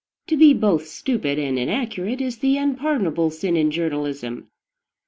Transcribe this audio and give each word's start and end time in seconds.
To 0.29 0.35
be 0.35 0.55
both 0.55 0.87
stupid 0.87 1.37
and 1.37 1.59
inaccurate 1.59 2.21
is 2.21 2.39
the 2.39 2.57
unpardonable 2.57 3.29
sin 3.29 3.55
in 3.55 3.69
journalism. 3.69 4.49